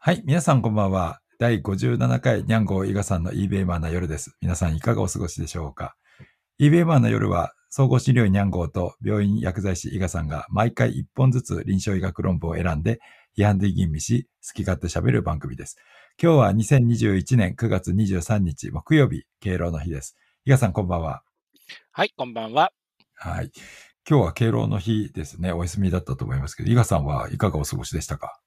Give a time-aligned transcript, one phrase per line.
[0.00, 1.20] はい、皆さんこんばんは。
[1.40, 4.36] 第57回ニャンゴー伊賀さんの eBay マンな夜です。
[4.40, 5.96] 皆さんいかがお過ごしでしょうか
[6.60, 13.00] ?eBay マンな夜は総合診療医ニャンゴーと病院薬剤師伊賀さんが毎回1本ずつ臨床医学論文を選んで
[13.36, 15.76] 批判的吟味し好き勝手喋る番組です。
[16.22, 20.16] 今日は2021年9月23日木曜日敬老の日です。
[20.44, 21.22] 伊賀さんこんばんは。
[21.90, 22.70] はい、こんばんは。
[23.14, 23.50] はい。
[24.08, 25.50] 今日は敬老の日ですね。
[25.52, 28.38] お休みだったと思いますけど、伊賀さんはいかがお過ごしでしたか？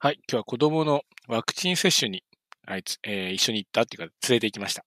[0.00, 2.22] はい、今日は子供のワクチン接種に、
[2.68, 4.84] あいつ、えー一緒に行ったっていうか、連れて行きました。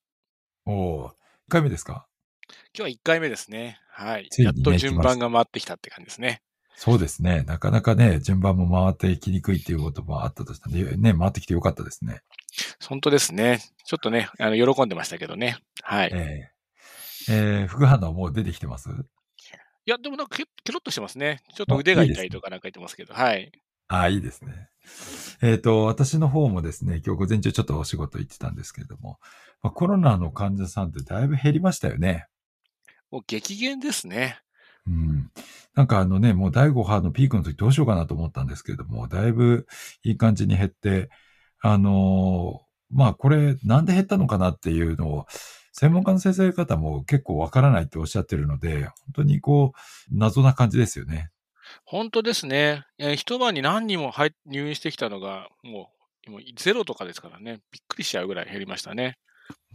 [0.66, 1.12] おお、1
[1.50, 2.08] 回目ですか？
[2.74, 3.78] 今日は1回目ですね。
[3.90, 4.30] はい。
[4.38, 6.42] ねやっと順番が回ってきたって感じですね。
[6.78, 7.44] そうですね。
[7.44, 12.22] なかなかね、順番も回ってきにくいっていうこともあったとしたんで、ね、回ってきてよかったですね。
[12.88, 13.60] 本当ですね。
[13.84, 15.58] ちょっとね、あの、喜んでましたけどね。
[15.84, 16.12] はい。
[16.14, 16.52] え
[17.28, 18.88] ええー副反応もう出てきてます？
[18.90, 18.94] い
[19.84, 21.42] や、でもなんかケケロッとしてますね。
[21.54, 23.52] ちょっと腕が痛いとかなんか言ってますけど、はい。
[23.92, 24.70] ああ、いいですね。
[25.42, 29.20] えっ、と、私の方もですね、今日午前中ちょっとお仕事行ってたんですけれども、
[29.62, 32.28] まあ、コロナの患者さんってだいぶ減りましたよね。
[33.12, 34.40] もう激減ですね。
[34.88, 35.32] うん。
[35.76, 39.68] なんかあのね、もう第5波のピークの時どうしようかなと思ったんですけれども、だいぶ
[40.04, 41.10] いい感じに減って、
[41.60, 45.26] あのーまあこれなんで減ったのかなっていうのを、
[45.74, 51.31] 専門家の先生方も結構わからないっておっしゃってるので、本当にこう、謎な感じですよね。
[51.86, 52.86] 本当ですね。
[53.16, 55.92] 一晩に何人も入入院してきたのが、も
[56.28, 57.62] う、もうゼロとかですからね。
[57.72, 59.18] びっくりしちゃうぐらい減りましたね。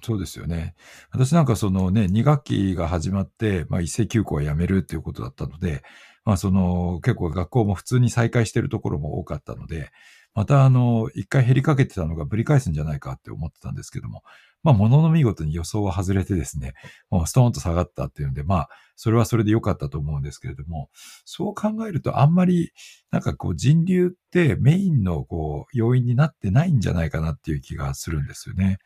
[0.03, 0.75] そうですよね。
[1.11, 5.83] 私なんかそのね、2学期が始まって、まあ一斉休校はやめるっていうことだったので、
[6.25, 9.91] まあその結構学校も普通に再開してるところも多かったので、
[10.35, 14.23] またあの、一回減りかけてたのがぶり返すんじゃないかって思ってたんですけども、
[14.67, 16.75] まあ物の見事に予想は外れてですね、
[17.09, 20.91] もうストーンと下がったっていうので、まあそれはそれで良かったと思うんですけれども、
[21.25, 22.73] そう考えるとあんまり
[23.13, 28.79] なんかこう人流ってメインのこう要因になってないんじゃないかなっていう気がするんですよね。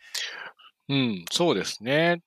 [0.90, 2.20] うん、そうですね。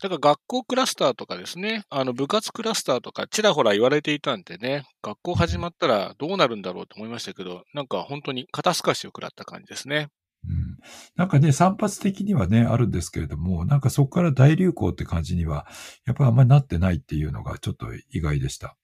[0.00, 10.08] だから学校クラスターとかですね、あの部活クラスターとかちらほら言われていたんでね、学校始まったらどうなるんだろうと思いましたけど、なんか本当に肩透かしを食らった感じですね。
[10.48, 10.78] うん
[11.16, 15.66] なんかね、散発的にはね、あるんですけれども、なんかそこから大流行って感じには、
[16.06, 18.76] やっぱりあんまりなってないっていうのがちょっと意外でした。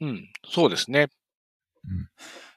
[0.00, 1.08] うん、そうですね。
[1.84, 2.08] うん、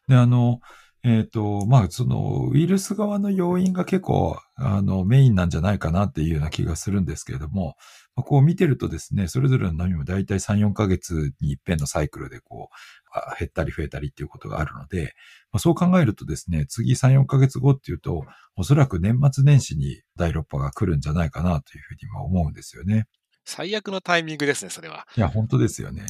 [0.07, 0.61] で、あの、
[1.03, 7.75] えっ、と、まあ、その、ウイルス側の要因が結構、あの、メインなんじゃないかなっていうような気がするんですけれども、
[8.15, 12.75] まあこう見てるとですね、それぞれの波も大体3、4ヶ月に一遍のサイクルでこう、
[13.11, 15.13] あ減ったり増えたりっていうことがあるので、
[15.51, 18.25] まあ、そう考えるとですね、次3、4ヶ月後っていうと、
[18.55, 23.07] おそらく年末年始に第6波が来るんじゃないかなというふうには思うんですよね。
[23.45, 25.05] 最悪のタイミングですね、それは。
[25.17, 26.05] いや、本当ですよね。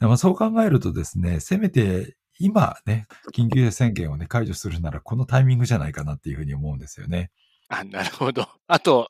[0.00, 7.30] でもそう考えるとですね、せめて今ね、緊急事態宣言をね、解除するならこのタイミングじゃないかなっていうふうに思うんですよね。
[7.68, 8.48] あ、なるほど。
[8.66, 9.08] あと、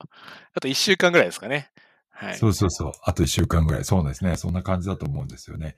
[0.53, 1.71] あと1週間ぐらいですかね。
[2.23, 2.37] はい。
[2.37, 2.93] そうそうそう。
[3.03, 3.85] あと1週間ぐらい。
[3.85, 4.37] そうですね。
[4.37, 5.77] そんな感じだと思うんですよね。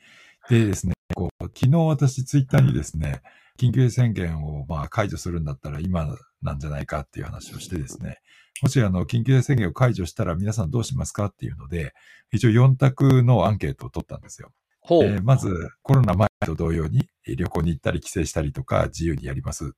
[0.50, 3.22] でですね、こう、昨日私ツイッターにですね、
[3.59, 6.06] 緊急宣言をまあ解除するんだったら今
[6.43, 8.19] なんじゃないかっていう話をしてですね、
[8.62, 11.94] もしあの、緊急宣言を解除したら皆さんどうしますかっていうので、
[12.31, 14.53] 一応4択のアンケートを取ったんですよ。
[14.81, 15.05] ほう。
[15.05, 19.69] えーまず、コロナ前と同様にえー旅行に行ったり帰省したりとか自由にやりますっ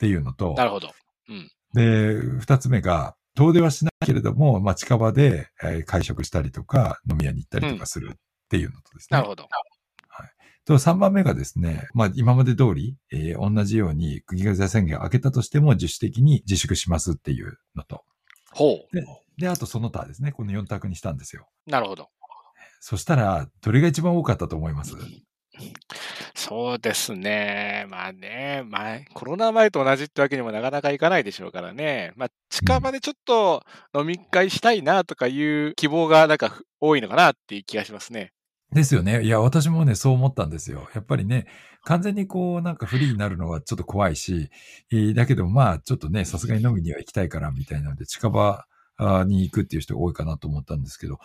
[0.00, 0.90] ていうのとな、るほど。
[1.28, 1.50] うん。
[1.72, 8.16] で、二つ目が、遠出はしないけれども、まあ、近場で、えー会食したりとか、飲み屋に行ったりとかするっ
[8.48, 9.16] ていうのとですね。
[9.16, 9.48] なるほど。
[10.66, 18.04] と、3番目がですね、まあ、今まで通り、えー同じように、緊急事態宣言を明けたとしても自主的に自粛しますっていうのと、
[18.52, 19.04] ほで、
[19.38, 21.48] であとその他ですね、この4択にしたんですよ。
[21.66, 21.70] う。
[21.70, 22.08] なるほど。
[22.80, 24.94] そしたら、どれが一番多かったと思います？
[26.34, 27.86] そうですね。
[27.88, 32.12] まあね、前、コロナ前と同じってわけにもなかなかいかないでしょうからね。
[32.16, 33.62] まあ、近場でちょっと
[33.94, 38.32] 飲み会したいなとかいう希望がなんかふ多いのかなっていう気がしますね。
[38.72, 39.22] ですよね。
[39.22, 40.88] いや、私もね、そう思ったんですよ。
[40.94, 41.46] やっぱりね、
[41.84, 44.50] 完全にこう、なんかフリーになるのはちょっと怖いし、
[44.92, 48.64] えーだけどまあ、ちょっとね、さすがに飲みには行きたいから、みたいなので、近場
[48.96, 51.18] あーに行くっていう人が多いかなと思ったんですけど、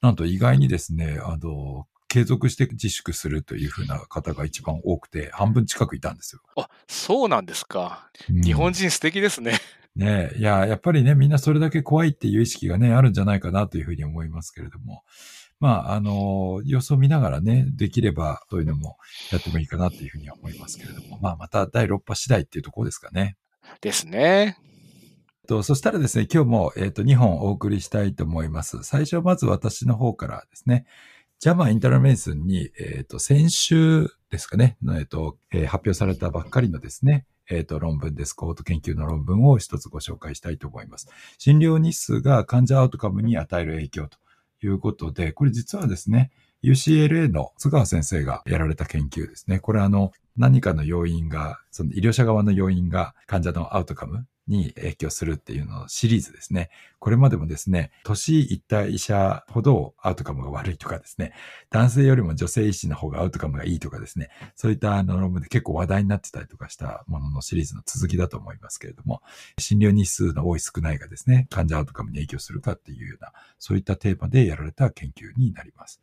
[0.00, 6.42] なんと意外にですね、あの、継続して自粛するというふうな方が一番多くて、半分近くいたんですよ。
[6.56, 8.10] あ、そうなんですか。
[8.28, 9.52] うん日本人素敵ですね。
[9.96, 15.04] ねえ、いや、やっぱりね、みんなそれだけ怖いっていう意識がね、あるんじゃないかなというふうに思いますけれども。
[15.58, 18.98] まあ、あの、様子を見ながらね、できればそういうのも
[19.30, 21.18] やってもいいかなというふうには思いますけれども。
[21.22, 23.38] まあ、また第6波次第っていうところですかね。
[23.80, 24.58] ですね。
[25.48, 28.82] とそしたらですね、今日も、えっ、と、2本お送りしたいと思います。
[28.82, 30.84] 最初はまず私の方からですね、
[31.42, 38.32] ジャマインタラメイスンに、えっ、と、先週ですかね、えっ、と、えー発表されたばっかりのですね、えっ、と、論文です。
[38.32, 41.08] コート研究の論文を一つご紹介したいと思います。
[41.38, 44.18] 診療日数が患者アウトカムに与える影響と
[44.64, 46.30] いうことで、これ実はですね、
[46.62, 49.58] UCLA の津川先生がやられた研究ですね。
[49.58, 56.70] これあの、何かの要因が、その医療者側の要因が患者のアウトカムに影響するっていうのシリーズですね。
[56.98, 61.32] これまでもですね、年いった医者ほどアウトカムが悪いとかですね、
[61.70, 69.22] 男性よりも女性医師の方がアウトカムがいいとかですね、そういったあの論文で結構話題になってたりとかしたもののシリーズの続きだと思いますけれども、
[69.58, 76.00] 診療日数の多い少ないがですね、患者アウトカムに影響するかっていうような、そういったテーマでやられた研究になります。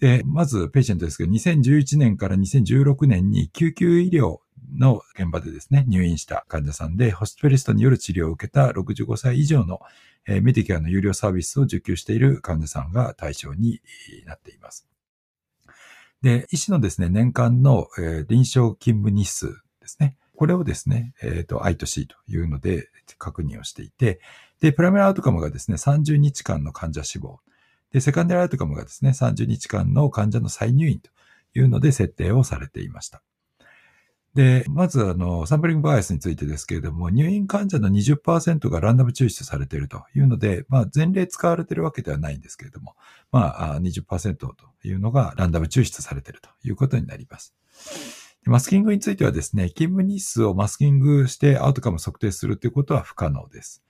[0.00, 4.40] で、まず、 patient ですけど、2011年から2016年に救急医療
[4.74, 9.80] の現場でですね、入院した患者さんで、ホスピタリストによる治療を受けた65歳以上の
[10.26, 13.80] えメディケアの有料サービスを受給している患者さんが対象に
[14.26, 14.88] なっています。
[16.22, 19.46] で、医師のですね、年間のえ、臨床勤務日数
[19.80, 20.16] ですね。
[20.34, 24.20] これをですね、えっ、ー、と、I と C というので確認をしていて、
[24.60, 27.40] で、プライマリアウトカムがですね、30日間の患者死亡。
[27.92, 31.10] で、セカンダリアウトカムがですね、30日間の患者の再入院と
[31.54, 33.22] いうので設定をされていました。
[34.36, 42.96] で、まず、あの、サンプリングバイアスについてですけれども、入院患者の20%がランダム抽出されているというので、まあ、前例使われているわけではないんですけれども、
[43.32, 44.54] まあ、20%と
[44.84, 47.54] いうのがランダム抽出されているということになります。
[48.44, 53.82] マスキングについてはですね、勤務日数をマスキングしてアウトカム測定するということは不可能です。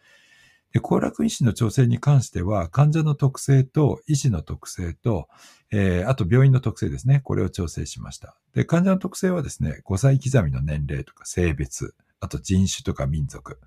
[0.76, 5.26] で、行楽医師の調整に関しては、患者の特性と医師の特性と、
[5.72, 7.20] えー、あと病院の特性ですね。
[7.24, 8.36] これを調整しました。
[8.52, 13.58] で、患者の特性はですね、5歳刻みの年齢とか性別、あと人種とか民族、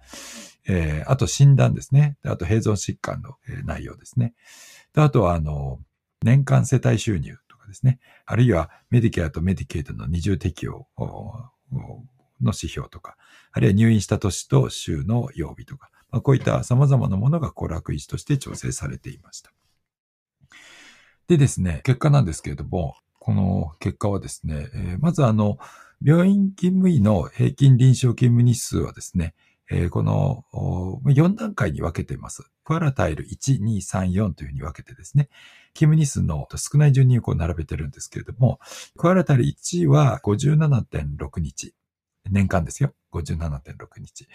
[0.68, 2.16] えー、あと診断ですね。
[2.24, 4.36] あと併存疾患の内容ですね。
[4.94, 5.80] であとは、あの、
[6.22, 8.00] 年間世帯収入とかですね。
[8.28, 11.50] あるいはメディケアとメディケイトの二重適用の
[12.40, 13.18] 指標とか、
[13.52, 19.52] あるいは入院した年と週の曜日とか、まあ、こういった様々なものが娯楽維持として調整されていました。
[21.28, 25.60] でですね、結果なんですけれども、この結果はですね、えー、まずあの、
[26.04, 29.36] 病院勤務医の平均臨床勤務日数はですね、
[29.70, 30.46] えー、この
[31.06, 32.50] 4段階に分けています。
[32.64, 35.30] クアラタイル1、2、3、4というふうに分けてですね、
[35.76, 38.60] 勤務日数の少ない順にこう並べてるんですけれども、
[38.98, 41.76] クアラタイル1は57.6日。
[42.32, 42.94] 年間ですよ。
[43.12, 44.28] 57.6日。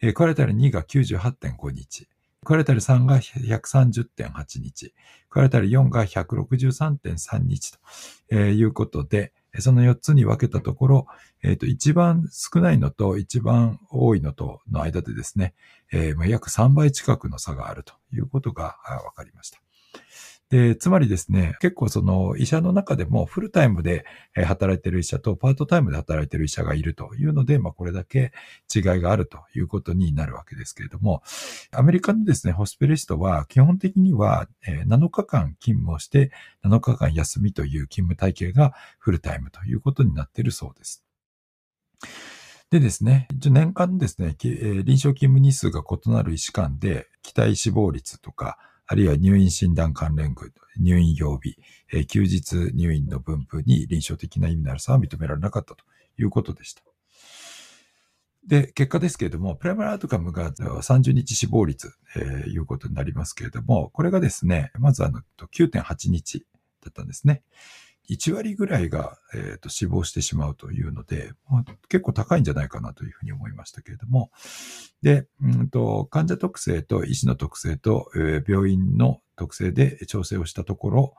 [0.00, 2.08] えー、クアレタル2が98.5日。
[2.44, 4.94] クアレタル3が130.8日。
[5.28, 7.78] クアレタル4が163.3日と、
[8.30, 11.06] えー、いうことで、その4つに分けたところ、
[11.42, 15.54] えっ、ー、と、一番少ないのと一番多いのとの間でですね、
[15.92, 19.60] えー、約3倍近くの差があるということが分かりました。
[20.50, 28.32] で、つまりですね、結構その医者の中でもフルタイムで働いている医者とパートタイムで働いている医者がいるというので、まあこれだけ
[28.74, 31.22] 違いがあるということになるわけですけれども、
[31.70, 36.32] アメリカのですね、ホスピリストは基本的には7日間勤務をして
[36.64, 41.04] 7日間休みという勤務体系がフルタイムということになっているそうです。
[42.70, 44.54] でですね、年間ですね、臨
[44.94, 51.56] 床勤務日数が異なる医師間で、期待死亡率とか、あるいは入院診断関連群、入院曜日、
[51.92, 55.84] えー、休日入院の分布に臨床的な意味のある差は認められなかったと
[56.18, 56.82] いうことでした。
[58.46, 66.46] で、結果ですけれども、プライマルアウトカムが30日死亡率、えー、いうことになりますけれども、これがですね、まずあの9.8日
[66.82, 67.42] だったんですね。
[68.10, 74.30] 1割ぐらいが、えーと、死亡してしまうというので、まあ、結構高いんじゃないかなというふうに思いましたけれども、
[75.02, 81.14] で、うんと患者特性と医師の特性と、えー、病院の特性で調整をしたところ、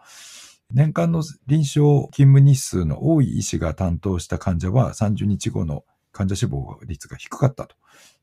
[0.72, 7.75] 年間の臨床勤務日数の多い医師が担当した患者は30日後の患者死亡率が低かったと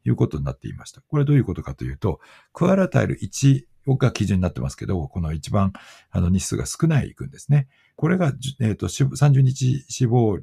[0.05, 1.01] いうことになっていました。
[1.01, 2.21] これはどういうことかというと、
[2.53, 5.73] クアラタイル1が基準になってますけど、この一番
[6.11, 7.69] あの日数が少ない群ですね。
[7.95, 10.39] これが、えっ、ー、と、30日死亡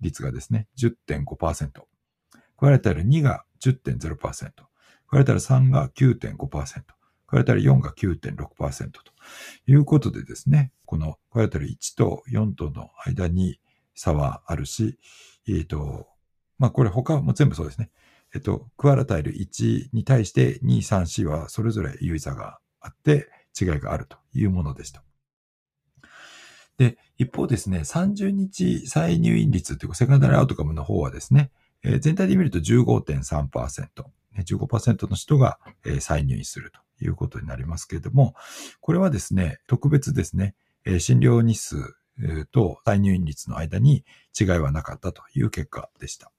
[0.00, 1.70] 率がですね、10.5%。
[2.58, 4.16] 加えたら2が10.0%。
[5.08, 6.96] 加えたら3が9.5%。
[7.28, 9.00] 加えたら4が9.6%と
[9.66, 13.60] いうことでですね、この加えたら1と4との間に
[13.94, 14.98] 差はあるし、
[15.48, 16.06] えっ、ー、と、
[16.58, 17.90] まあこれ他も全部そうですね。
[18.34, 23.28] えっと、クアラタイル1に対して2、3、4はそれぞれ有意差があって
[23.58, 25.02] 違いがあるというものでした。
[26.78, 31.50] で、一方ですね、30日再入院率というか、セカンダリアウトカムの方はですね、
[31.82, 33.48] えー、全体で見ると15.3%、
[34.38, 38.34] 15%の人が、えー、再入院するということになりますけれども、
[38.80, 41.76] これはですね、特別ですね、えー、診療日数
[42.52, 44.04] と再入院率の間に
[44.38, 46.30] 違いはなかったという結果でした。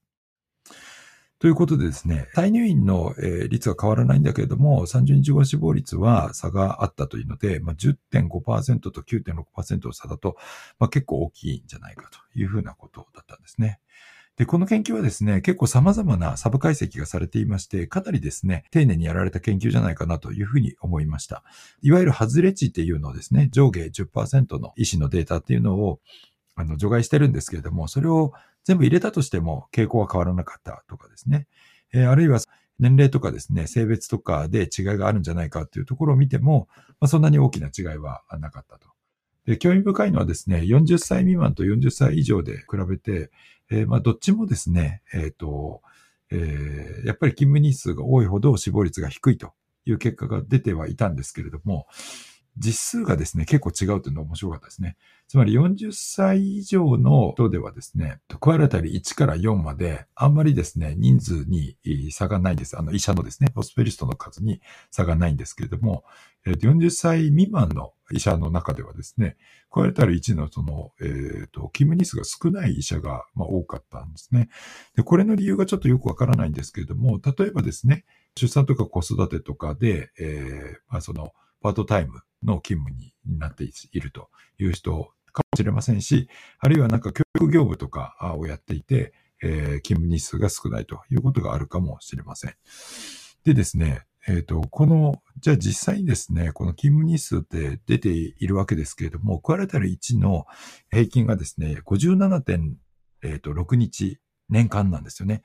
[1.39, 3.13] ということでですね、再入院の、
[3.49, 10.35] 率は変わらないんだけれども、30日後死亡率は差があったというので、まあ、10.5%と9.6%の差だと、
[10.79, 13.79] まあ、結構大きいんじゃないかというふうなことだったんですね。
[14.37, 21.43] で、この研究はですね、結構様々なサブ解析がされていまして、かなりですね、丁寧にやられた研究じゃないかなというふうに思いました。
[21.81, 25.99] いわゆる外れ値っていうのをですね、上下10%の医師のデータっていうのを
[26.55, 28.33] あの除外してるんですけれども、それを
[28.67, 31.47] 全部入れたとしても傾向は変わらなかったとかですね。
[31.93, 32.41] えー、あるいは
[32.79, 36.67] 年齢とかですね、性別とかで違いがあるんじゃないかっていうところを見ても、
[36.99, 38.89] まあ、そんなに大きな違いはなかったと。
[39.45, 43.31] で興味深いのはですね、40歳未満と40歳以上で比べて、
[43.71, 45.81] えー、まあどっちもですね、えっ、ー、と、
[46.29, 49.53] えー、やっぱり勤務日数が多いほど死亡率が低いと
[49.85, 51.87] いう結果が出てはいたんですけれども、
[52.57, 54.97] 実数がですね、結構違うというのが面白かったですね。
[55.27, 61.77] つまり40歳以上の人ではですね、加えられたり1から4まで、あんまりですね、人数に
[62.11, 62.77] 差がないんです。
[62.77, 66.03] あの、医者のですね、ホスペリストの数に差がないんですけれども、
[66.45, 69.37] 40歳未満の医者の中ではですね、
[69.69, 74.49] 加えられたり1のその、えっ、ー、と、勤務日数が少ない医者が、まあ、多かったんですね。
[74.95, 92.55] で、これの理由がちょっとよくわからないんですけれども、例えばですね、出産とか子育てとかで、えー、まあ、その、パートタイムの勤務になっているという人かもしれませんし、あるいはなんか教育業務とかをやっていて、えー、勤務日数が少ないということがあるかもしれません。
[93.43, 100.45] でですね、えっ、ー、と、この、じゃあ実際にですね、この勤務日数って出ているわけですけれども、クワレタル1の
[100.91, 105.43] 平均がですね、57.6日年間なんですよね。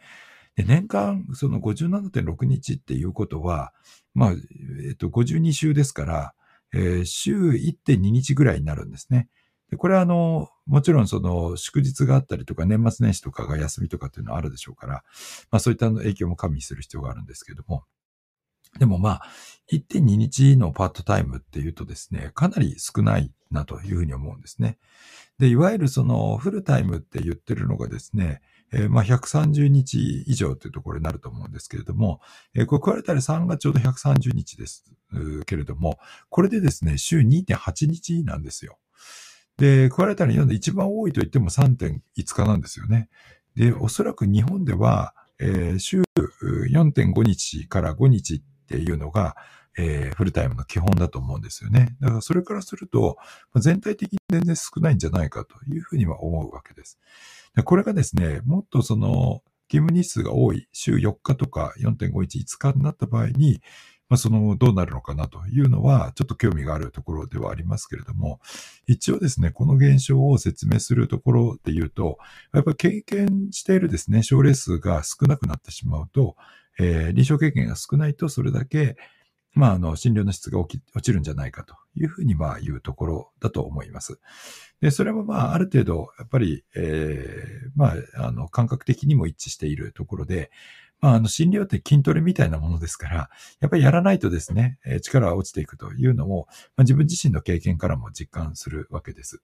[0.57, 3.73] で年間、その57.6日っていうことは、
[4.15, 6.35] まあ、えっ、ー、と、52週ですから、
[6.75, 9.29] えー、週1.2日ぐらいになるんですね。
[9.71, 15.03] でこれはあの、もちろんその祝日があったりとか年末年始とかが休みとかっていうのはあるでしょうから、
[15.51, 17.85] まあそういった影響も加味する必要があるんですけども、
[18.79, 19.23] でもまあ、
[19.71, 24.79] 1.2日のパートタイムっていうとですね、かなり少ないなというふうに思うんですね。
[25.39, 28.43] で、いわゆるそのフルタイムって言ってるのがですね、
[28.73, 32.21] えー、まあ130日以上というところになると思うんですけれども、
[32.55, 34.85] えー、これ加えたら3がちょうど130日です
[35.47, 35.99] けれども、
[36.31, 38.79] これでですね、週2.8日なんですよ。
[39.59, 43.09] で、加えたら4で一番多いと言っても3.5日なんですよね。
[43.55, 46.03] で、おそらく日本では、えー、週
[46.73, 49.37] 4.5日から5日っていうのが、
[49.79, 51.97] えー、フルタイムの基本だと思うんですよね。
[52.01, 53.17] だからそれからすると、
[53.57, 56.99] 全体的に全然少ないんじゃないかというふうには思うわけです。
[57.55, 63.63] でこれがですね、もっとその、勤務日数が多い週4日とか4.51、5日になった場合に、
[64.13, 68.41] まあ、その、どうなるのかなというのは、ちょっと興味があるところではありますけれども、
[68.87, 72.19] 一応ですね、この現象を説明するところで言うと、
[72.53, 76.37] やっぱり経験しているですね、症例数が少なくなってしまうと、
[76.79, 78.99] えー、臨床経験が少ないと、それだけ、
[79.55, 84.19] まあ、あの、診療の質が落ちるんじゃないかというふうに、まあ、言うところだと思います。
[84.81, 90.51] で、それはまあ、ある程度、やっぱり、えー、まあ、あの、感覚的にも一致しているところで、
[91.01, 93.31] まあ、あの、診療って筋トレみたいなものですから、
[93.61, 99.43] やっぱりやらないとですね、えー、力が落ちていくというのを、まあ、自分自身の経験からも実感するわけです。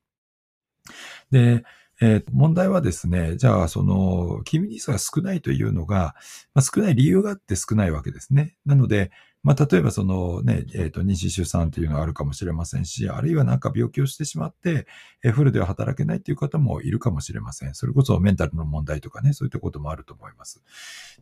[1.31, 1.65] で、
[2.01, 6.15] えー、問題はですね、じゃあ、その、勤務日数が少ないというのが、
[6.55, 8.57] まあ、少ない理由があって少ないわけですね。
[8.65, 9.11] なので、
[9.45, 14.87] まあ、例えばそのね、えっ、ー、と、妊娠出産というのがあるかもしれませんし、あるいはなんか病気をしてしまって、
[15.23, 17.75] えー、フルでは働けないという方もいるかもしれません。
[17.75, 20.63] それこそメンタルの問題とかね、そういったこともあると思います。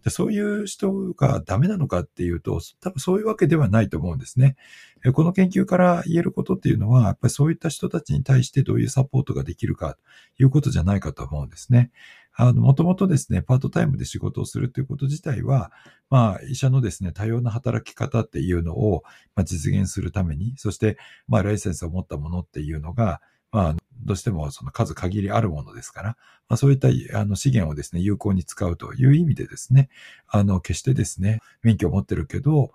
[0.03, 4.57] でそういう人がダメなのかっていうと、多分そういうわけではないと思うんですね。
[5.05, 9.99] えー、この研究から言えることっていうのは、やっぱりそういった人たちに対してどういうサポートができるか
[10.37, 11.91] ということじゃないかと思うんですね。
[12.39, 15.73] あの、もともとですね、パートタイムで仕事をするということ自体は、
[16.11, 19.03] まあ、医者のですね、多様な働き方っていうのを、
[19.35, 26.09] まあ、実現するために、そして、まあ、ライセンスを持ったものっていうのが、まあ、どうしてもその数限りあるものですから、
[26.49, 26.89] まあ、そういった
[27.19, 29.89] あの資源をですね、有効に使うという意味でですね、
[30.29, 32.73] あの、決してですね、免許を持ってるけど、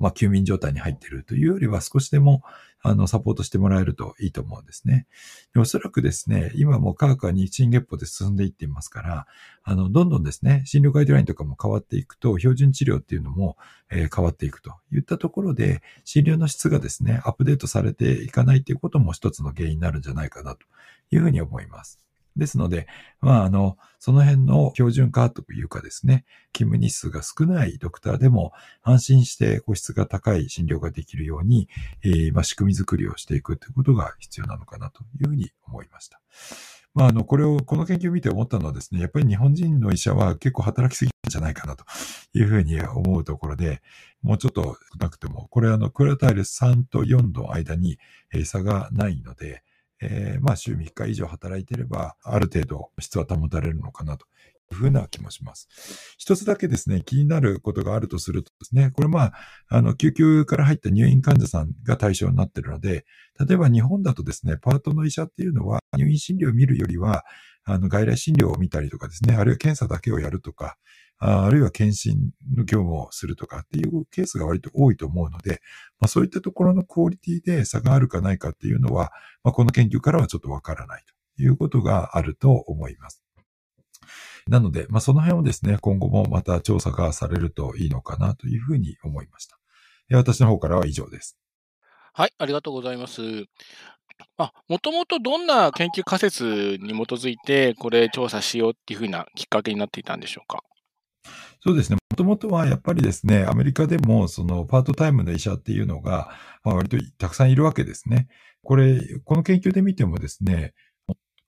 [0.00, 2.42] まあ、休眠状態に入っているというよりは少しでも、
[2.82, 5.06] あの、サポートしてもらえるといいと思うんですね。
[5.52, 9.26] でおそらくですね、今も科学は日進月歩で進んでいっていますから、
[9.62, 13.58] あの、どんどんですね、診療ガイドラインとかも変わっていくと、標準治療っていうのも、
[13.90, 20.60] えー、変わっていくといったところで、診療の質がですね、アップデートされていかないということも一つの原因になるんじゃないかなと
[21.10, 22.00] いうふうに思います。
[22.36, 22.86] ですので、
[23.20, 31.68] まあ、あの、その辺の標準化というかですね、勤務日数が少ないドクターでも安心して個室が高い診療ができるように、
[32.02, 36.20] えー、まあ、仕組み作りをしていくということが必要なのかなというふうに思いました。
[36.94, 41.84] まあ、あの、これを、この研究を見て思ったのはですね、やっぱり日本人の医者は結構働きすぎじじゃないかなと
[42.34, 43.80] いうふうに思うところで、
[44.22, 47.98] もうちょっとなくても、これあの、クラタイル3と4の間に
[48.44, 49.62] 差がないので、
[50.00, 54.26] えー、まあ週3日以上働いていれば、ある程度質は保たれるのかなと
[54.72, 55.68] いうふうな気もします。
[56.18, 59.32] 一つだけですね、気になることがあるとするとですね、これまあ、
[59.68, 63.04] あの、救急から入った入院患者さんが対象になっているので、
[63.46, 67.24] 例えば日本だとですね、パートの医者っていうのは入院診療を見るよりは、
[67.64, 70.76] あの、外来診療を見たりとかですね、あるいは検査だけをやるとか、
[71.20, 75.60] ああるいは検診の業務をするとかっていうケースが割と多いと思うので、
[76.00, 79.12] まあ、そういったところのクオリティで差があるかないかっていうのは、
[79.44, 81.04] まあ、この研究からはちょっとわからない
[81.36, 83.22] ということがあると思います。
[84.48, 89.58] なので、まあ、その辺をですね、今後もまた調査がされるといいのかなというふうに思いました。
[90.12, 91.36] 私の方からは以上です。
[92.14, 93.20] はい、ありがとうございます。
[94.38, 100.62] あ、もともとどんな研究仮説に基づいて、これ調査しようっていうふうなきっかけになっていたんでしょうか？
[101.62, 101.98] そうですね。
[102.10, 106.30] もともとはやっぱりですね、アメリカでもそのパートタイムの医者っていうのが、
[106.64, 108.28] まあ、割とたくさんいるわけですね。
[108.62, 110.74] これ、この研究で見てもですね、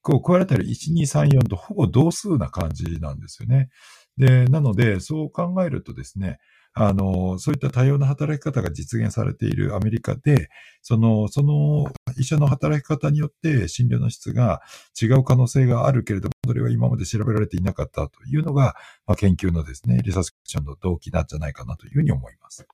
[0.03, 3.69] こう、加えられたら1、2、3、4とほぼ同数な感じなんですよね。
[4.17, 6.39] で、なので、そう考えるとですね、
[6.75, 10.49] あの、そういった多様な働き方が実現されているアメリカで、
[10.81, 14.63] その、その医者の働き方によって診療の質が
[15.01, 18.75] 違う可能性があるけれども、それは今まで調べられていなかったというのが、
[19.07, 22.67] まあ、研究のですね、リサーチションの動機なんじゃないかなというふうに思います。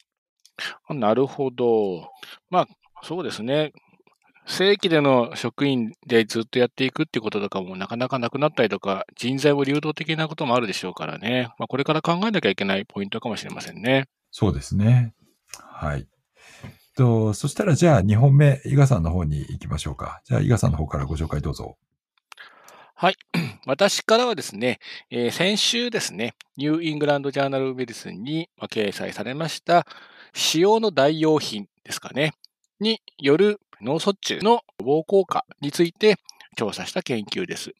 [0.90, 2.10] なるほど。
[2.50, 2.68] まあ、
[3.02, 3.72] そうですね。
[4.48, 11.50] 正規での職員でずっとやっていくっていうこととかもなかなかなくなったりとか、人材も流動的なこともあるでしょうからね。
[11.58, 14.06] まあ、これから考えなきゃいけないポイントかもしれませんね。
[14.30, 15.14] そうですね。
[15.52, 16.08] はい。
[16.96, 20.22] と、そしたらじゃあ2本目、伊賀さんの方に行きましょうか。
[20.24, 21.76] じゃあ伊賀さんの方からご紹介どうぞ。
[22.94, 23.16] はい。
[23.66, 29.86] 私からはですね、えー、先週ですね、ニューイングランドジャーナルメディスンに掲載されました
[30.32, 32.32] 使用の代用品ですかね。
[32.80, 36.16] による脳卒中の予防効果について
[36.56, 37.72] 調査した研究です。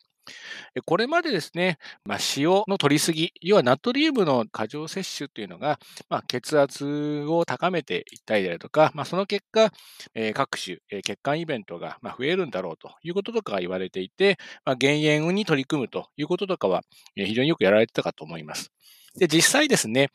[0.85, 9.73] これまでですね、まあ、塩の取りすぎ、要はナトリウムの過剰摂取というのが、まあ、血圧を高めていったりであるとか、まあ、その結果、
[10.15, 16.83] えー、各種、えー、血管イベントが、増えるんだろうということとかが言われていて、まあ、減塩に取り組むということとかは、
[17.17, 18.73] えー、非常によくやられてたかと思います。
[19.17, 20.11] で、実際ですね、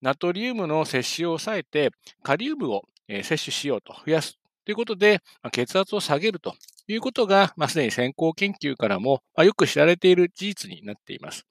[0.00, 1.90] ナトリウムの摂取を抑えて、
[2.22, 5.20] カリウムを摂取しようと増やすということで、
[5.52, 6.54] 血圧を下げると
[6.88, 11.46] いうことが、まあ、すでに先行研究からも、まあ、よく知られている事実になっています。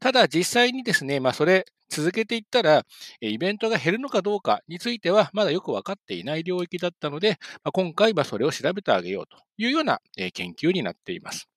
[0.00, 2.84] ただ実際にですね、まあ、それ続けていったら、
[3.20, 10.00] イベントが減るのかどうかについては、まだよく分かっていない領域だったので、まあ、今回はそれを調べてあげようというような
[10.32, 11.48] 研究になっています。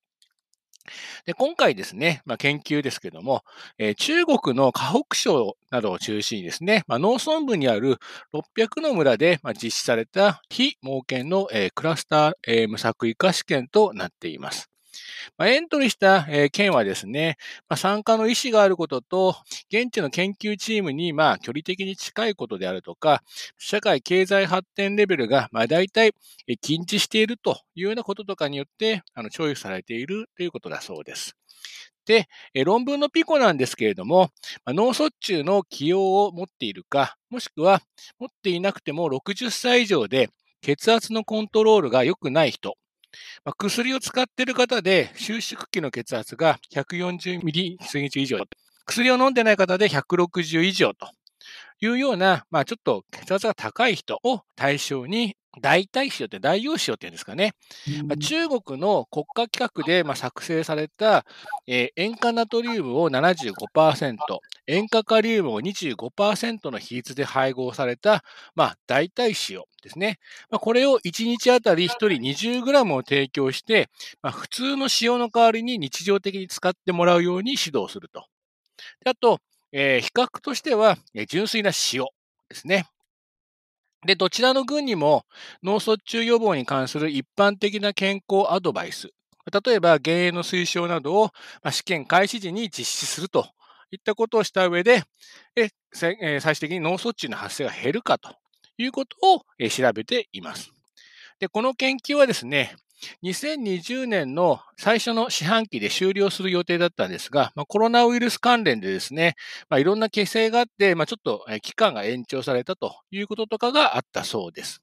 [1.25, 3.43] で今回ですね、まあ、研究ですけども、
[3.77, 7.97] えー、中国の河北省などを中心にですね、まあ、農村部にある
[8.33, 14.69] 600の村で、まあ、実施された非盲検の、えー、クラスター、えー、無作為化試験となっています。
[15.37, 19.35] まあ、エントリーした、えー、県はですね、まあ、参加の意思があることと、
[19.71, 23.23] 現地の研究チームに、まあ、距離的に近いことであるとか、
[23.57, 26.13] 社会経済発展レベルが、まあ、大体、
[26.47, 31.35] え近似しているというようなこととかによって、あの、チョイスされているということだそうです。
[32.09, 34.31] で、え論文のピコなんですけれども、
[34.65, 37.83] ま脳卒中の起用を持っているか、もしくは
[38.17, 42.78] 持っていなくても60歳以上で血圧のコントロールが良くない人、
[43.43, 48.39] まあ、薬を使っている方で、収縮期の血圧が140ミリ過ぎ以上。
[48.85, 51.07] 薬を飲んでない方で160以上と
[51.79, 57.53] いうような、まあ、ちょっと血圧が高い人を対象に代替塩って代用塩っていうんですかね。
[58.05, 61.25] まあ、中国の国家規格でま作成された、
[61.67, 64.17] えー、塩化ナトリウムを75%、
[64.71, 70.19] 塩化カリウムを25%の比率で配合された、まあ、代替塩ですね。
[70.51, 73.89] まあ、これを1日あたり1人 20g を提供して、
[74.21, 78.25] まあ、普通の塩の代わりに日常的に使ってもらうように指導すると。
[79.03, 79.39] であと、
[79.71, 82.05] えー、比較としては、純粋な塩
[82.47, 82.85] ですね。
[84.05, 85.25] で、どちらの軍にも
[85.63, 89.09] 脳卒中予防に関する一般的な健康アドバイス、
[89.51, 91.31] 例えば減塩の推奨などを
[91.71, 93.49] 試験開始時に実施すると
[93.91, 95.03] いったことをした上で、
[95.91, 98.35] 最終的に脳卒中の発生が減るかと
[98.77, 100.71] いうことを調べています。
[101.39, 102.75] で、この研究はですね、
[103.23, 109.35] 2020年の最初の四半期で終了する予定だったんですが、まあ、コロナウイルス関連でですね、
[109.69, 114.81] まあ、いろんな規制があって、まあ、ちょっと期間が延長されたということとかがあったそうです。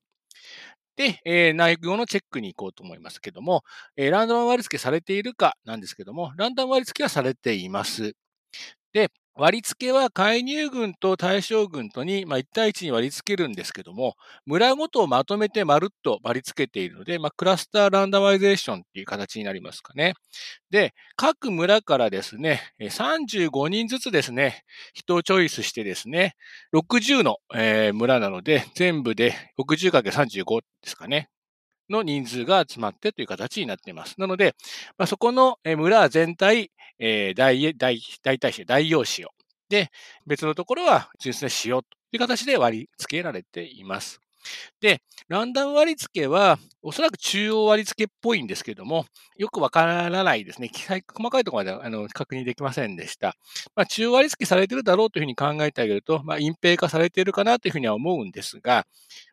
[0.96, 3.62] で、えー、内容のチェックに行こうと思いますけども、
[3.96, 8.14] えー、ランダム割り付けされているかなんですけども、ランダム割り付けはされています。
[8.96, 14.14] で、割り付けは介入群と対象群とに、まあ、1対1に割り付けるんですけども、
[14.46, 20.14] 村ごとをまとめてまるっと割り付けているので、まあ、クラスターランダマイゼーションっていう形になりますかね。
[20.70, 26.34] で、各村からですね、35人ずつですね、人をチョイスしてですね、
[26.72, 31.28] 60の、え、村なので、全部で 60×35 ですかね。
[31.90, 34.14] の人数が集まってという形になっています。
[34.18, 34.54] なので、
[34.98, 39.26] まあ、そこの村全体、えー、大、大、大大使、大用塩。
[39.68, 39.90] で、
[40.26, 44.20] 別のところは純粋な塩という形で割り付けられています。
[44.80, 49.06] で、ランダム割り付けは、おそらく中央割り付けっぽいんですけども、
[49.36, 50.70] よくわからないですね。
[50.72, 53.36] 細かいところまであの確認できませんでした。
[53.74, 58.86] まあ、中央割り付けされてるだろうというふうに考えてあげると、まあ、隠蔽化されているかなというふうには思うんですが、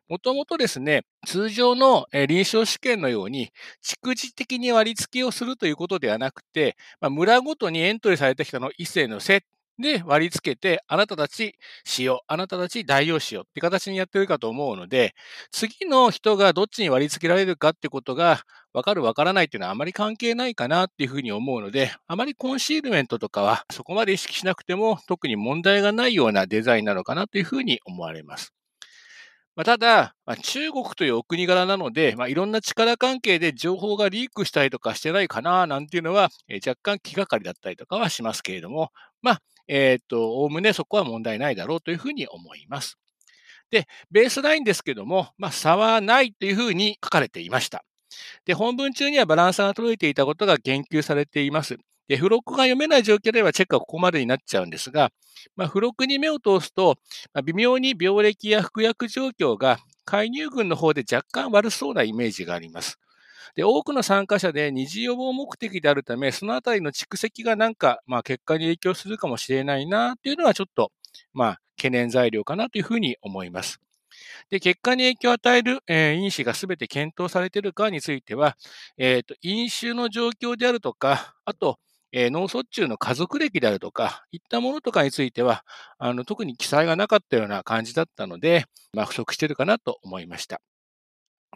[0.08, 3.50] もともとですね、通常の臨床試験のように、
[3.82, 9.42] 蓄次的に割り付けをするということではなくて、まあ、村ごとにエントリーされた人の一斉のセッ
[9.78, 11.56] で割り付けて、あなたたち
[11.98, 15.14] 塩、あなたたち代用塩って形にやってるかと思うので、
[15.50, 28.54] 次の人がどっちに割り付けられるかってことが分かる分からないっていうのはあまり関係ないかなっていうふうに思うので、あまりコンシールメントとかはそこまで意識しなくても特に問題がないようなデザインなのかなというふうに思われます。
[29.56, 38.90] まあ、ただ、まあ、中国というお国柄なので、まあ、いろんな力関係で情報がリークしたりとかしてないかな、なんていうのは、えー、若干気がかりだったりとかはしますけれども、
[39.22, 42.98] まあ、えっ、ー、と、おおむねそこは問題ないだろうというふうに思います。
[43.70, 47.84] で、ベースラインですけども、まあ、差はないというふうに書かれていました。
[48.44, 51.76] で、本文中にはバランスが取れていたことが言及されています。
[52.06, 55.10] で、付録が読めない状況ではチェックはここまでになっちゃうんですが、
[55.56, 56.96] まあ、付録に目を通すと、
[57.32, 62.98] まあ、微妙に病歴や服薬状況が介入群の方で若干悪そうなイメージがあります。
[63.54, 70.92] で、多くの参加者で二次予防目的であるため、そのあたりの蓄積がなんか、まあ、結果に影響するかもしれないなっていうのはちょっと、
[71.32, 73.80] まあ、懸念材料かなというふうに思います。
[74.50, 78.56] で、結果に影響を与える、えー、因子がすべて検討されているかについては、
[78.96, 81.78] えっ、ー、と、飲酒の状況であるとか、あと、
[82.12, 85.64] えー、脳卒中の家族歴であるとか、いったものとかについては、
[85.98, 90.60] あの、特に記載がなかったような感じだったので、まあ、不足してるかなと思いました。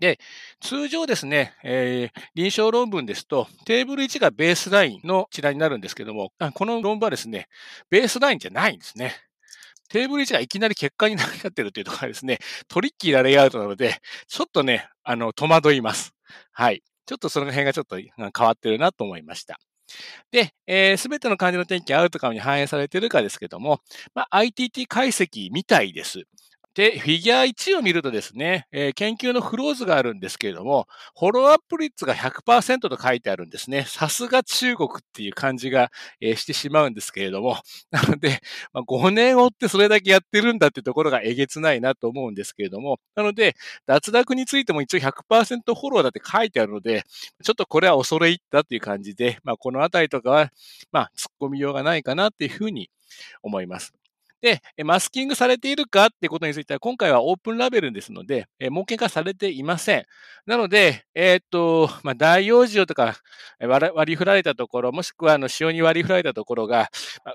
[0.01, 0.19] で、
[0.61, 7.49] 通常ですね、えー、臨床論文ですと、テーブル1がベースラインの一覧になるんですけども、この論文はですね、
[7.91, 9.15] ベースラインじゃないんですね。
[9.89, 16.15] テーブル1がいきなり結果になっちゃってるというところがですね、トリッキーなレイアウトなので、ちょっとね、あの、戸惑います。
[16.53, 16.83] はい。
[17.07, 18.13] ちょっとその辺がちょっと変
[18.47, 19.59] わってるなと思いました。
[20.31, 23.81] で、す、えー、べ、ての患者の天気アウトカムに反映されてるかですけども、
[24.15, 26.25] まあ、ITT 解析みたいです。
[26.79, 30.87] で、フィギュア1を見るとですね、えー、研究のフローズがあるんですけれども、
[31.19, 33.85] フォローアップ率が100%と書いてあるんですね。
[33.85, 37.57] さすが中国っていう感じが、えー、してしまうんですけれども、
[37.91, 38.41] なので、
[38.73, 47.03] まあ、5年追ってそれだけやってるんだってところがえげつないなと思うんですけれども、なので、脱落についても一応100%フォローだって書いてあるので、
[47.43, 50.53] ちょっとこれは恐れ入ったっていう感じで、まあ、このあたりとかは、
[50.93, 52.88] まあ、突っ込みようがないかなっていうふうに
[53.43, 53.98] 思います。
[54.40, 60.05] で、マスキングされているかってことについては、今回はオープンラベルですので、えー、化されていません。
[60.46, 63.16] なので、えー、っと、まあ、大用塩とか
[63.61, 66.88] 割り振られたところ、もしくはあの塩に割り振られたところが、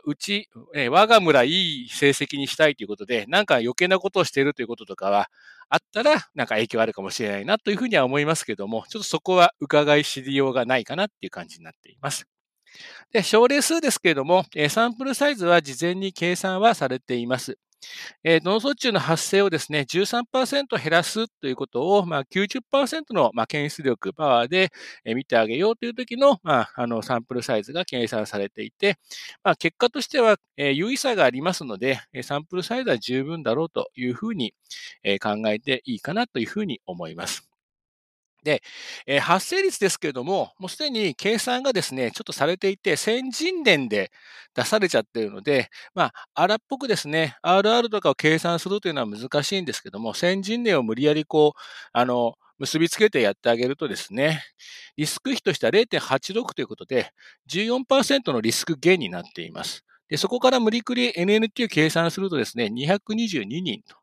[0.06, 5.30] うち、えー、我が村いい成績にしたいということで、なんか余計なことをしているということとかは、
[5.70, 12.33] あったら、なんか影響あるかもしれないなというふうには思いますけども、ちょっとそこは伺い知りようがないかなっていう感じになっています。
[13.12, 17.58] で、症例数ですけれども、サンプルサイズは事前に計算はされています。
[18.24, 24.72] 脳卒中の発生をですね、13%減らすということを、まあ90%の、まあ、検出力、パワーで、
[25.06, 28.98] 見てあげようという時の、まあ、あの、サンプルサイズが計算されていて、
[29.44, 34.54] まあ、結果としては、えー、有意差がありますので、サンプルサイズは十分だろうというふうに、
[35.04, 37.53] え、考えていいかなというふうに思います。
[38.44, 38.62] で、
[39.08, 44.12] えー、発生率ですけれども、もうすでに計算がですね、ちょっとされていて、先人年で
[44.54, 51.60] 出されちゃってるので、まあ、荒っぽくですね、RR とかを計算するというのは難しいんですけども、先人年を無理やりこう、
[51.94, 54.42] あの、結びつけてやってあげるとですね、
[54.96, 57.12] リスク比としては0.86ということで、
[57.50, 59.84] 14%のリスク減になっています。
[60.10, 64.03] で、そこから無理くり NNT を計算するとですね、222人と。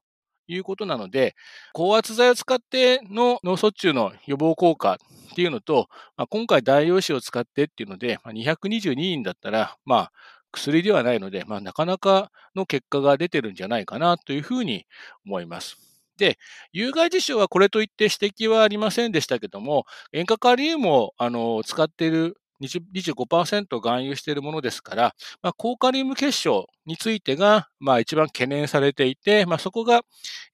[0.52, 1.34] いうことなので、
[1.72, 4.98] 高圧剤を使っての脳卒中の予防効果
[5.32, 10.12] っていうのと、まあ、今回大陽子を使ってっていうので、まあ、222人だったら、まあ、
[10.52, 14.86] 薬ではないので、まあ、なかなかの結果が出てるんじゃないかなというふうに
[15.24, 15.78] 思います。
[16.16, 16.38] で、
[16.72, 30.03] 有害事象はこれといって指摘はありませんでしたけども、塩化カリウムをあの使っている25%含有しているものですから、まあ、高カリウム結晶についてが、まあ、一番懸念されていて、まあ、そこが、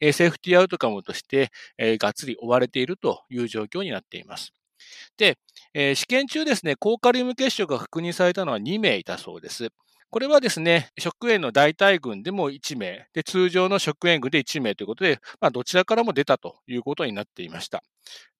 [0.00, 4.52] えー、セーフティーアウトカムとして、えー、がっつり追われているという状況になっています。
[5.16, 5.38] で、
[5.74, 9.68] えー、試験中ですね、高カリウム結晶が確認されたのは2名いたそうです。
[10.10, 17.82] これはですね、食塩の代替群でも1名、で通常の食塩群で1名ということで、まあ、どちらからも出たということになっていました。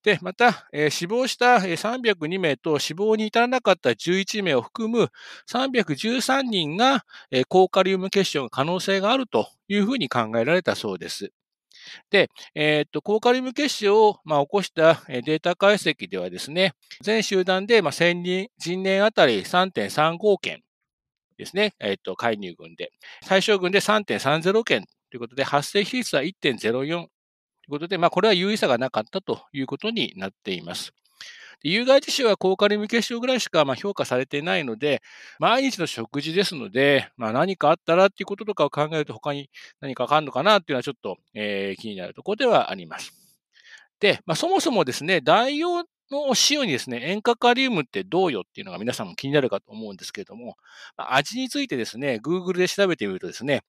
[0.03, 5.11] で、また、えー、死亡した302名と死亡に至らなかった11名を含む
[5.51, 11.33] 313人が、えー、高カリウム結晶の可能性があるというふうに考えられたそうです。
[12.11, 20.63] で、えー、っと、高カリウム結晶を、まあ、起こしたデータ解析ではですね、全集団で、まあ、1000人、人年あたり3.35件
[21.37, 22.93] ですね、えっと、介入群で。
[23.27, 27.09] 対象群で3.30件ということで、発生比率は1.04という
[27.71, 30.93] ことで、まあ、これは有意差がなかったということになっています。
[31.63, 35.03] 有害事象は高カリウム結晶ぐらいしかま評価されていないので、
[35.39, 43.13] 毎日の食事ですので、まあ、何かあったらっていうこととかを考えると他に何かあかんのかなっていうのはちょっと、えー、気になるところではあります。
[44.01, 50.57] で、まあ、そもそもですね、代用の塩にですね、塩化カリウムってどうよっていうのが皆さんも気になるかと思うんですけれども、
[50.97, 53.63] 味についてですね、Google で調べてみるとですね、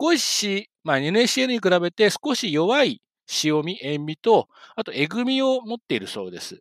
[0.00, 3.00] 少し、まあ、NaCl に比べて少し弱い
[3.44, 6.60] 塩味、塩味と、あとえぐみを持っているそうです。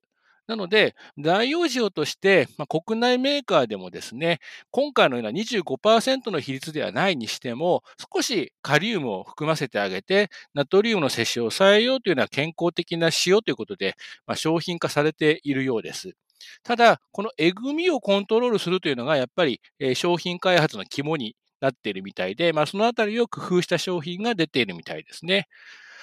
[0.49, 4.39] なので、代用塩として、まあ、国内メーカーでもですね、
[4.71, 7.83] 今回のような25%の比率ではないにしても、
[8.15, 16.13] 少しカリウムを含ませてあげて、ナトリウムの摂取を抑えようというような健康的な塩ということで、まあ、商品化されているようです。
[16.63, 19.61] ただ、このえぐみをコントロールするというのが、やっぱり、
[19.93, 25.47] 商品開発の肝になっているみたいで、まあ、そのあたりを工夫した商品が出ているみたいですね。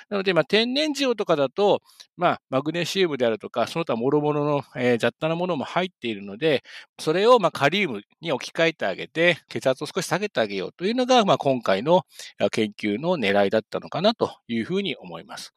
[0.08, 1.82] なので、まあ、天然塩とかだと、
[2.16, 6.62] まあ、マグネシウムであるとか、その他諸々の、えー、雑多なものも入っているので、
[6.98, 12.02] それを、まあ、カリウムに置き換えてあげて、血圧を少し下げてあげようというのが、まあ、今回の
[12.50, 15.54] 研究の狙いだったのかなというふうに思います。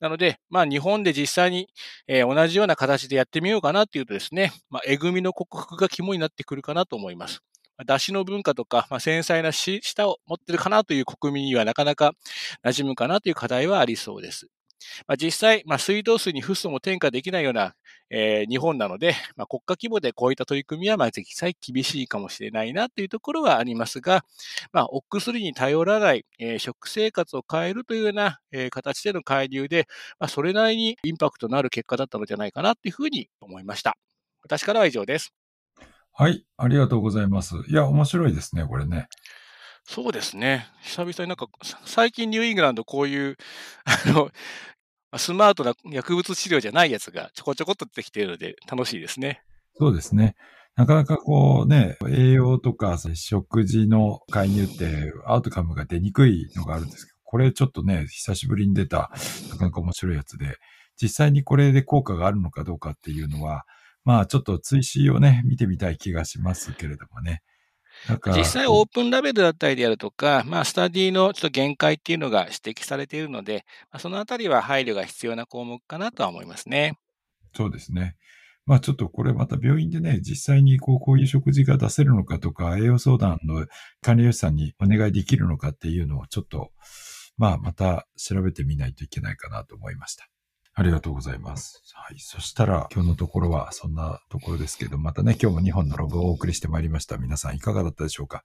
[0.00, 1.68] なので、まあ、日本で実際に、
[2.06, 7.42] えー、同じような形でやってみようかなっていうとですね、まあ、えぐみの克服が肝になってくるかなと思います。
[7.84, 12.12] 出汁の文化とか、まあ、繊細な舌を持ってるかなという国民にはなかなか
[12.64, 14.48] 馴染むかなという課題はありそうです。
[15.06, 17.74] まあ、実際、まあ、水道水にフッ素も添加できないような、
[18.08, 24.24] えー、日本なので、まあ、国家規模でこういった取り組みは、まあ、実際厳しいかもしれないなというところはありますが、
[24.72, 29.86] まあ、お薬に頼らない、えー、食生活を変えるというような、えー、形での介入で、
[30.18, 33.96] まあ、それなりにインパクトのある結果だったのではないかなというふうに思いました。
[34.42, 35.39] 私からは以上です。
[36.20, 37.54] はい、ありがとうございます。
[37.68, 39.08] いや、面白いですね、これね。
[39.84, 40.66] そうですね。
[40.82, 41.46] 久々になんか、
[41.86, 43.38] 最近ニューイングランドこういう、
[43.88, 44.30] あの、
[45.16, 49.40] スマートな薬物治療じゃないやつがちょこちょこっと出てきているので楽しいですね。
[49.78, 50.34] そうですね。
[50.76, 59.10] なかなかこうね、栄養とか食事の介入ってアウトカムが出にくいのがあるんですけど、これちょっとね、久しぶりに出た、
[59.48, 60.58] なかなか面白いやつで、
[61.00, 63.64] 実際にこれで効果があるのかどうかっていうのは、
[64.04, 67.42] まあちょっと追試をね、見てみたい気がしますけれどもね。
[68.34, 76.98] 実際オープンラベルだったりであるとか、まあ、スタディのちょっと限界っていうのが指摘されているので、まあ、そのあたりは配慮が必要な項目かなとは思いますね。
[77.54, 78.16] そうですね。
[78.66, 83.66] まあちょっとこれまた病院でね、実際にこうこういう食事が出せるのかとか、栄養相談の
[84.00, 86.70] 管理栄養士さんにお願いできるのかっていうのをちょっと、
[87.36, 90.28] まあまた調べてみないといけないかなと思いました。
[90.74, 91.82] ありがとうございます。
[91.94, 92.18] はい。
[92.18, 97.18] そしたら、今日のところはそんなところですけど、またね、今日も2本のログをお送りしてまいりました。
[97.18, 98.44] 皆さんいかがだったでしょうか？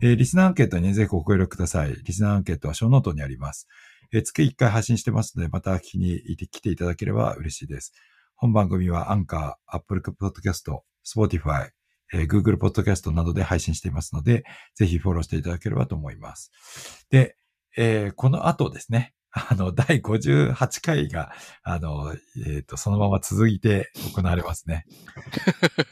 [0.00, 1.94] えー、リスナーアンケートに、ぜひご協力ください。
[2.04, 3.66] リスナーアンケートはショーノートにあります。
[4.12, 7.92] えー、月1回配信してますので、また聞きに来ていただければ嬉しいです。
[8.36, 11.70] 本番組は Anchor、Apple ポッドキャスト、 Spotify、
[12.12, 16.52] えー、Google ポッドキャストなどで配信していますので、ぜひフォローしていただければと思います。
[17.10, 17.36] で、
[17.76, 21.32] えー、この後ですね、あの、第58回が、
[21.64, 24.86] あの、えっ、ー、と、そのまま続いて行われますね。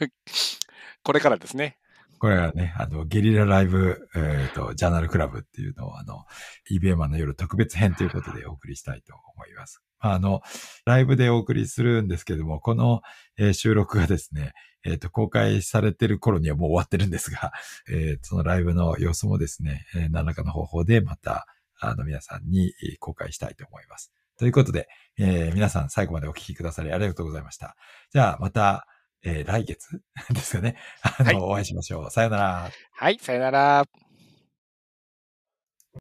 [1.03, 1.77] これからですね。
[2.19, 6.25] これはね、あの、ゲリラライブ、えっ、ー、と、ジャーナルクラブっていうのを、あの、
[6.71, 9.81] EBM の夜特別編ということでお送りしたいと思います。
[9.99, 10.41] あの、
[10.85, 13.01] ライブでお送りするんですけども、この、
[13.37, 14.53] えー、収録がですね、
[14.85, 17.51] えっ、ー、と、公開されてる頃にはもう終わってるんですが、
[17.89, 21.45] えー、そのライブの様子もですね、えー、何らかの方法でまた、
[21.89, 24.11] あの、皆さんに公開したいと思います。
[24.37, 27.75] ということで、えー、皆さん最後までお聞きくださりありがとうございました。
[28.11, 28.87] じゃあ、また、
[29.23, 30.75] えー、来月 ですかね。
[31.01, 32.11] あの、はい、お会いしましょう。
[32.11, 32.71] さよなら。
[32.91, 33.85] はい、さよなら。